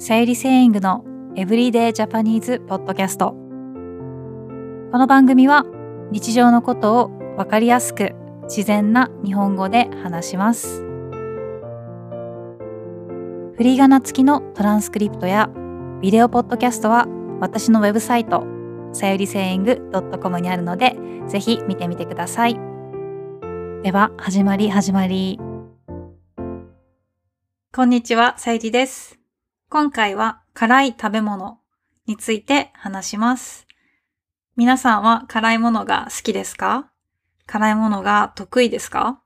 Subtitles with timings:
[0.00, 1.04] さゆりセイングの
[1.34, 3.32] エブリデイジャパニーズポッドキャスト。
[3.32, 3.36] こ
[4.96, 5.64] の番組は
[6.12, 8.14] 日常のことをわかりやすく
[8.44, 10.82] 自然な日本語で話します。
[13.56, 15.50] フリーガナ付きのトランスクリプトや
[16.00, 17.08] ビデオポッドキャストは
[17.40, 18.44] 私のウェブサイト
[18.92, 19.90] さゆりセイング
[20.22, 20.96] .com にあるので
[21.26, 22.54] ぜひ見てみてください。
[23.82, 25.40] では始まり始まり。
[27.74, 29.17] こんにちは、さゆりです。
[29.70, 31.58] 今回は辛い食べ物
[32.06, 33.66] について話します。
[34.56, 36.90] 皆さんは辛いものが好きですか？
[37.44, 39.20] 辛いものが得意ですか、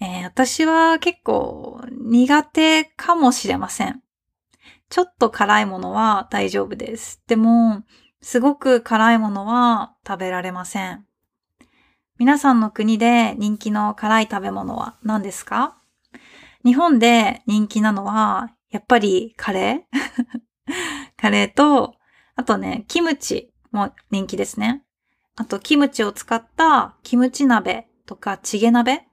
[0.00, 4.04] えー、私は結構苦手かもしれません。
[4.88, 7.20] ちょっと辛いものは大丈夫です。
[7.26, 7.82] でも、
[8.22, 11.06] すごく辛いものは食べられません。
[12.18, 15.76] 皆さんの国で人気の辛い食べ物は何ですか？
[16.64, 20.40] 日本で人気なのは、やっぱりカレー？
[21.16, 21.94] カレーと、
[22.34, 24.82] あとね、キムチも人気ですね。
[25.36, 29.06] あと、キムチを使ったキムチ鍋とかチゲ鍋。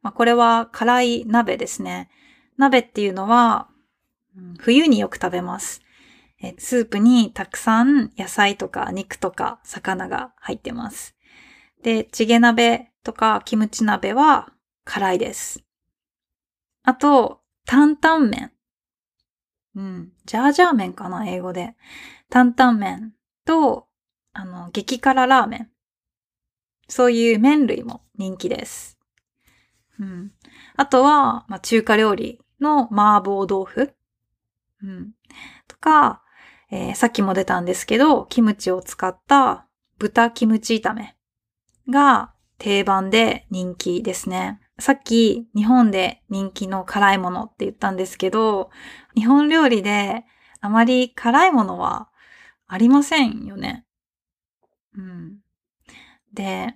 [0.00, 2.08] まあ、これは辛い鍋ですね。
[2.56, 3.68] 鍋っていうのは、
[4.58, 5.82] 冬によく食べます。
[6.42, 11.14] えスープにたくさん野菜とか肉とか魚が入ってます。
[11.82, 14.50] で、チゲ鍋とかキムチ鍋は
[14.84, 15.62] 辛いです。
[16.84, 18.53] あと、担々麺。
[19.76, 21.74] うん、ジャージャー麺かな、英語で。
[22.30, 23.12] 担々麺
[23.44, 23.88] と、
[24.32, 25.70] あの、激辛ラーメン。
[26.88, 28.98] そういう麺類も人気です。
[29.98, 30.32] うん。
[30.76, 33.94] あとは、まあ、中華料理の麻婆豆腐。
[34.82, 35.12] うん。
[35.66, 36.22] とか、
[36.70, 39.66] えー、さっきも出たんですけど、キムチを使った
[39.98, 41.16] 豚キムチ炒め
[41.88, 44.60] が定番で人気ですね。
[44.78, 48.70] さっき日本で人気の辛いものって言ったんですけど、
[49.14, 50.24] 日本料理で
[50.60, 52.08] あまり辛いものは
[52.66, 53.84] ありませんよね。
[54.96, 55.38] うん。
[56.32, 56.74] で、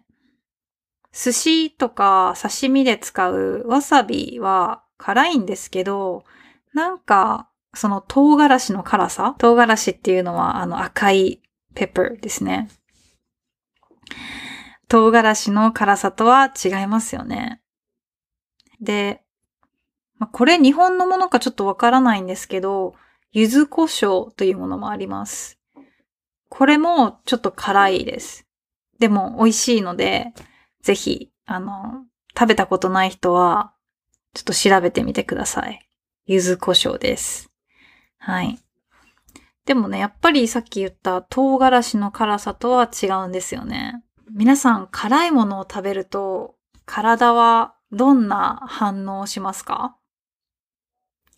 [1.13, 6.25] 寿司とか刺身で使うわさびは辛いんですけど、
[6.75, 11.43] なんかその唐辛子の辛さ唐辛子っていうのはあの赤い
[11.75, 12.69] ペッパーですね。
[14.87, 17.61] 唐辛子の辛さとは違いますよね。
[18.81, 19.23] で、
[20.19, 22.95] まあ、これ日本のものかちょっとわからないんですけど、
[23.33, 25.59] 柚子胡椒というものもあります。
[26.49, 28.47] これもちょっと辛いです。
[28.99, 30.33] でも美味しいので、
[30.83, 32.05] ぜひ、あの、
[32.37, 33.75] 食べたことない人は、
[34.35, 35.89] ちょっと調べてみてください。
[36.27, 37.51] 柚子胡椒です。
[38.19, 38.59] はい。
[39.65, 44.03] でもね、やっぱりさっき言った唐辛子の辛さとは違うんですよね。
[44.31, 49.97] 皆さん辛いものを食べると体はどんな反応をしますか？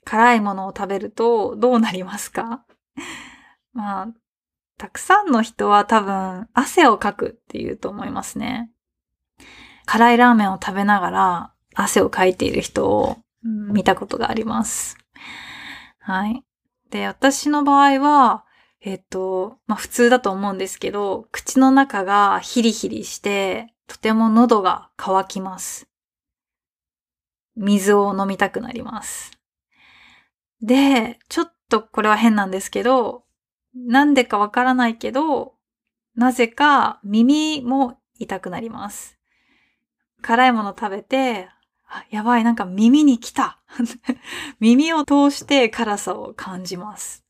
[0.05, 2.65] 辛いものを食べるとどうなりますか？
[3.73, 4.09] まあ、
[4.79, 8.71] たくさんの人は多分汗をかくって言うと思いますね。
[9.87, 14.97] 辛いラーメンを食べながら汗をかいている人を見たことがあります。
[16.01, 16.45] はい。
[16.91, 18.45] で、私の場合は、
[18.81, 25.90] えっと、まあ普通だと思うんですけど、口の中がヒリヒリして、とても喉が渇きます。
[27.57, 29.33] 水を飲みたくなります。
[30.63, 33.25] で、ちょっとこれは変なんですけど、
[33.75, 35.55] なんでかわからないけど、
[36.15, 39.19] なぜか耳も痛くなります。
[40.23, 41.49] 辛いもの食べて、
[41.89, 43.61] あやばい、なんか耳に来た。
[44.61, 47.25] 耳を通して辛さを感じます。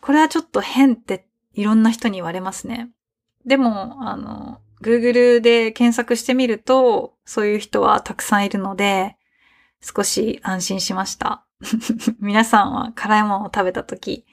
[0.00, 2.90] これはちょっと変っていろんな人に言われますね。
[3.46, 9.16] でも、あの、Google で検索してみると、そういう人はたくさんいるので、
[9.80, 11.44] 少し安心しました。
[12.20, 14.26] 皆さんは辛いものを食べたとき、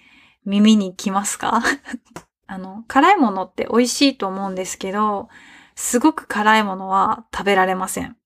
[0.45, 1.61] 耳に来ますか？
[2.47, 5.29] あの、辛いものって美味しいと思うんですけど、
[5.75, 8.17] すごく辛いものは食べられません。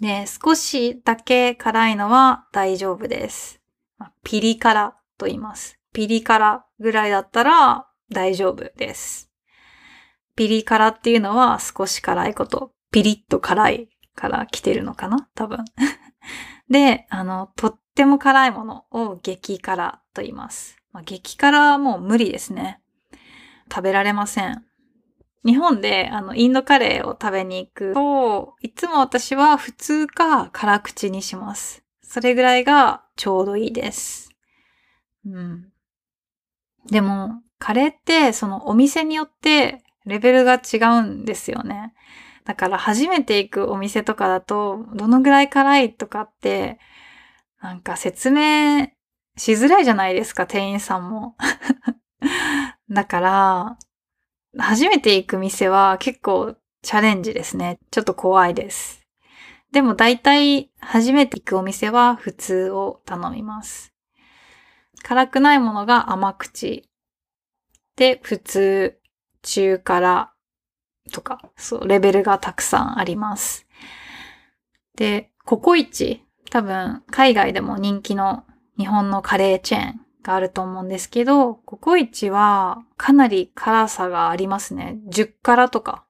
[0.00, 3.60] で、少しだけ辛いのは大丈夫です。
[4.24, 5.78] ピリ辛と言います。
[5.92, 9.30] ピリ辛ぐらいだったら大丈夫です。
[10.36, 12.72] ピリ辛っていうのは少し辛いこと。
[12.92, 15.28] ピリッと辛いから来てるのかな？
[15.34, 15.64] 多分。
[16.70, 20.76] で、あの、とっても辛いものを激辛と言います。
[20.92, 22.80] まあ、激辛はもう無理ですね。
[23.70, 24.64] 食べられません。
[25.44, 31.84] 日本であのインドカレーを食べに行くと、いつも私は普通か辛口にします。
[32.02, 34.30] それぐらいがちょうどいいです。
[35.24, 35.72] うん。
[36.90, 41.92] でも、カレーってそのお店によってレベルが違うんですよね。
[42.44, 46.78] だから初めて行くお店とかだと、どのぐらい辛いとかって、
[47.60, 48.88] なんか説明
[49.36, 51.36] しづらいじゃないですか、店員さんも。
[52.88, 53.78] だから、
[54.58, 57.78] 初めて行く店は結構チャレンジですね。
[57.90, 59.04] ちょっと怖いです。
[59.72, 63.92] でも大体初めて行くお店は普通を頼みます。
[65.02, 66.88] 辛くないものが甘口。
[67.96, 68.98] で、普通、
[69.46, 70.32] 中辛
[71.12, 73.66] とか、そう、レベルがたくさんあります。
[74.96, 76.22] で、ココイチ。
[76.50, 78.44] 多分、海外でも人気の
[78.78, 84.98] 日本のカレーチェーンがあると思うんですけど、ココイチはかなり辛さがありますね。
[85.08, 86.04] 10辛とか。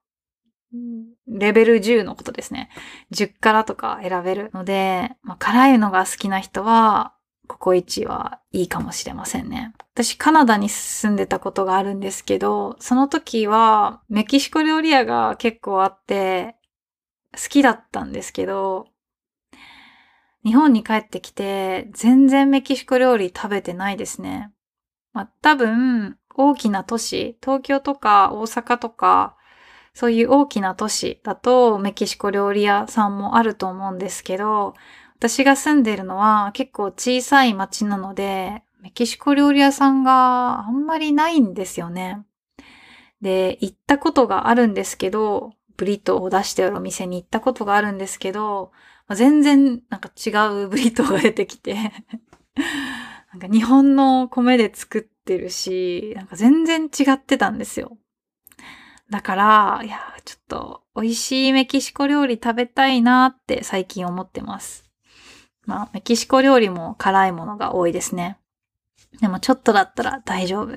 [1.27, 2.69] レベル10のことですね。
[3.13, 7.13] 10辛とか選べるので、まあ、辛いのが好きな人は、
[7.47, 9.73] ココイチはいいかもしれませんね。
[9.93, 16.55] 私カナダに住んでたことがあるんですけど、その時はメキシコ料理屋が結構あって
[17.33, 18.87] 好きだったんですけど、
[20.43, 24.51] 日本に帰ってきて、全然メキシコ料理食べてないですね。
[25.13, 29.35] まあ、多分、大きな都市、東京とか大阪とか、
[29.93, 34.75] そういう大きな都市だとメキシコ料理屋さんもあると思うんですけど、
[35.17, 42.23] 私が住んでるのは結構小さい町なので、メキシコ料理屋さんがあんまりないんですよね。
[43.19, 48.71] で、行ったことがあるんですけど、ブリトーを出してあるお店に行ったことがあるんですけど、
[49.15, 50.29] 全然なんか違
[50.65, 51.73] う ブリトーが出てきて
[53.33, 57.97] なんか日本の米で作ってるし、なんか全然違ってたんですよ。
[59.09, 64.86] だから、いや、ちょっと美味しいメキシコ料理食べたいなって最近思ってます。
[65.67, 68.39] まあ、メキシコ料理も辛いものが多いですね。
[69.21, 70.75] でもちょっとだったら大丈夫。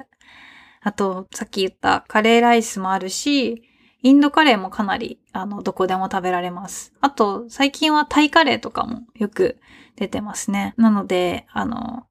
[0.82, 3.62] あと、さっき言ったカレーライスもあるし、
[4.02, 6.92] インドカレーもかなり、あの、どこでも食べられます。
[7.00, 9.60] あと、最近はタイカレーとかもよく
[9.96, 10.74] 出てますね。
[10.76, 12.06] なので、あの、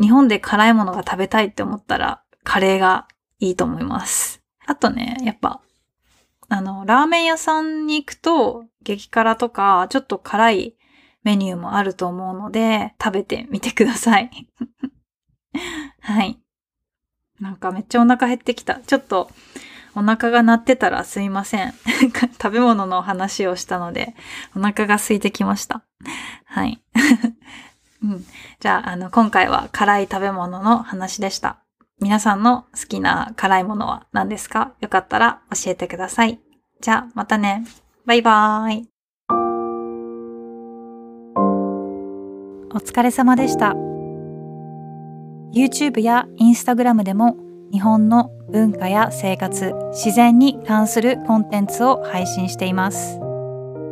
[0.00, 3.06] 日本で辛いものが食べたいって思ったら、カレーが
[3.38, 4.42] いいと思います。
[4.66, 5.62] あとね、やっぱ、
[6.48, 10.76] あの、ラーメン屋さんに行くと、激辛とか、ちょっと辛い
[11.24, 14.30] メニューもあると思うので、食べてみてください。
[16.00, 16.38] はい。
[17.40, 18.76] なんかめっちゃお腹減ってきた。
[18.76, 19.30] ちょっと、
[19.94, 21.74] お腹が鳴ってたらすいません。
[22.40, 24.14] 食べ物の話をしたので、
[24.56, 25.82] お腹が空いてきました。
[26.46, 26.82] はい。
[28.02, 28.24] うん、
[28.58, 31.58] じゃあ、あの、今回は辛い食べ物の話でした。
[32.00, 34.72] 皆さんの好きな辛いものは何ですか？
[34.80, 36.40] よかったら教えてください。
[36.80, 37.64] じゃあ、またね。
[38.06, 38.91] バイバーイ。
[42.74, 43.74] お疲れ様でした。
[45.54, 47.36] YouTube や Instagram でも
[47.70, 53.18] 日本の文化や生活、自然に関するコンテンツを配信しています。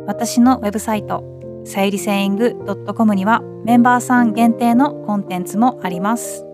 [0.07, 1.23] 私のウェブサイト、
[1.65, 2.55] さゆりセイング
[2.95, 6.45] .com にはメンバーさん限定のコンテンツもあります。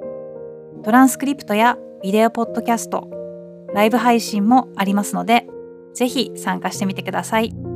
[0.83, 3.09] トランスクリプトやビデオポッドキャスト、
[3.73, 5.47] ライブ配信もありますので、
[5.93, 7.66] ぜひ参加してみてください。